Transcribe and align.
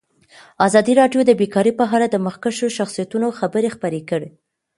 ازادي 0.67 0.93
راډیو 1.01 1.21
د 1.25 1.31
بیکاري 1.41 1.71
په 1.79 1.85
اړه 1.95 2.05
د 2.09 2.15
مخکښو 2.25 2.67
شخصیتونو 2.77 3.27
خبرې 3.39 3.69
خپرې 3.75 4.01
کړي. 4.09 4.29